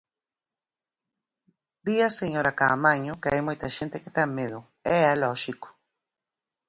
[1.85, 4.59] Di a señora Caamaño que hai moita xente que ten medo,
[4.95, 5.67] e é lóxico.